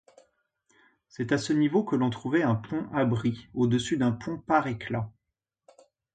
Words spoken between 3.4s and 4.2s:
au-dessus d'un